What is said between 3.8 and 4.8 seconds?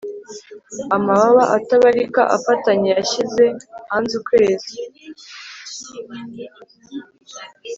hanze ukwezi